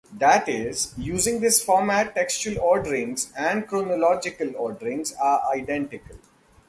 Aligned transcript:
That 0.13 0.49
is, 0.49 0.95
using 0.97 1.41
this 1.41 1.61
format 1.63 2.15
textual 2.15 2.59
orderings 2.59 3.31
and 3.37 3.67
chronological 3.67 4.51
orderings 4.55 5.13
are 5.13 5.43
identical. 5.53 6.17